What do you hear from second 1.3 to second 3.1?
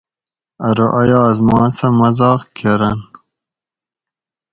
ما سہ مزاق کرۤن